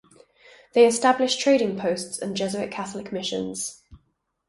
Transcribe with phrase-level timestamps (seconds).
[0.73, 3.83] They established trading posts and Jesuit Catholic missions.